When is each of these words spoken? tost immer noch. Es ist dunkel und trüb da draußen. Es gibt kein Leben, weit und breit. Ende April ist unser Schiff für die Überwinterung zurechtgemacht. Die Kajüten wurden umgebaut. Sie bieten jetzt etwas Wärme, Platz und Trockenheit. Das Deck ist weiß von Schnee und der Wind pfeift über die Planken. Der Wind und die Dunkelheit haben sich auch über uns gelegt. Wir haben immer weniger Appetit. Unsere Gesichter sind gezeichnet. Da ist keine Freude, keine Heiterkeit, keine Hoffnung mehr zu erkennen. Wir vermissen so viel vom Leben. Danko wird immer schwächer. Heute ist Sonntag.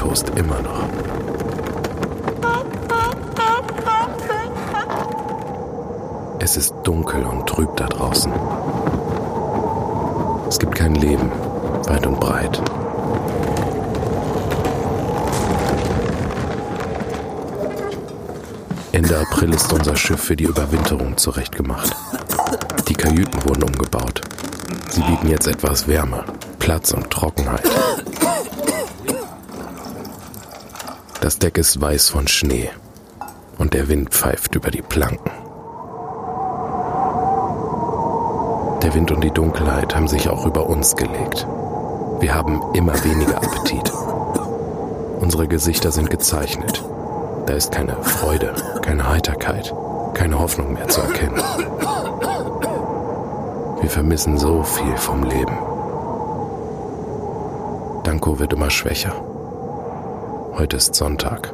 tost 0.00 0.30
immer 0.30 0.60
noch. 0.62 0.88
Es 6.38 6.56
ist 6.56 6.74
dunkel 6.84 7.22
und 7.24 7.46
trüb 7.46 7.76
da 7.76 7.86
draußen. 7.86 8.32
Es 10.48 10.58
gibt 10.58 10.74
kein 10.74 10.94
Leben, 10.94 11.30
weit 11.86 12.06
und 12.06 12.18
breit. 12.18 12.62
Ende 18.92 19.18
April 19.18 19.54
ist 19.54 19.72
unser 19.72 19.96
Schiff 19.96 20.20
für 20.20 20.36
die 20.36 20.44
Überwinterung 20.44 21.16
zurechtgemacht. 21.16 21.94
Die 22.88 22.94
Kajüten 22.94 23.44
wurden 23.44 23.64
umgebaut. 23.64 24.22
Sie 24.88 25.02
bieten 25.02 25.28
jetzt 25.28 25.46
etwas 25.46 25.86
Wärme, 25.86 26.24
Platz 26.60 26.92
und 26.92 27.10
Trockenheit. 27.10 27.68
Das 31.20 31.38
Deck 31.38 31.58
ist 31.58 31.80
weiß 31.80 32.10
von 32.10 32.28
Schnee 32.28 32.70
und 33.58 33.74
der 33.74 33.88
Wind 33.88 34.10
pfeift 34.10 34.54
über 34.54 34.70
die 34.70 34.82
Planken. 34.82 35.30
Der 38.82 38.94
Wind 38.94 39.10
und 39.10 39.24
die 39.24 39.32
Dunkelheit 39.32 39.96
haben 39.96 40.06
sich 40.06 40.28
auch 40.28 40.46
über 40.46 40.68
uns 40.68 40.94
gelegt. 40.94 41.46
Wir 42.20 42.34
haben 42.34 42.62
immer 42.74 42.94
weniger 43.04 43.38
Appetit. 43.38 43.90
Unsere 45.20 45.48
Gesichter 45.48 45.90
sind 45.90 46.10
gezeichnet. 46.10 46.84
Da 47.46 47.54
ist 47.54 47.72
keine 47.72 47.96
Freude, 48.02 48.54
keine 48.82 49.08
Heiterkeit, 49.08 49.74
keine 50.14 50.38
Hoffnung 50.38 50.74
mehr 50.74 50.88
zu 50.88 51.00
erkennen. 51.00 51.42
Wir 53.80 53.90
vermissen 53.90 54.38
so 54.38 54.62
viel 54.62 54.96
vom 54.96 55.24
Leben. 55.24 55.69
Danko 58.04 58.38
wird 58.38 58.52
immer 58.52 58.70
schwächer. 58.70 59.12
Heute 60.54 60.76
ist 60.76 60.94
Sonntag. 60.94 61.52